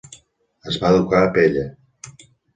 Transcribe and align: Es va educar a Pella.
Es 0.71 0.79
va 0.85 0.91
educar 0.95 1.21
a 1.27 1.29
Pella. 1.37 1.67